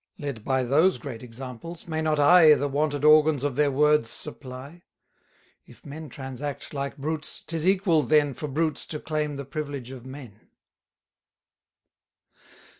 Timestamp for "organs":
3.05-3.43